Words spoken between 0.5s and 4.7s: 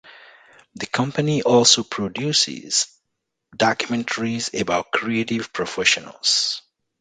The company also produces documentaries